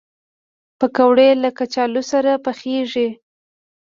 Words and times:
پکورې 0.79 1.29
له 1.43 1.49
کلچو 1.57 2.01
سره 2.11 2.31
پخېږي 2.45 3.09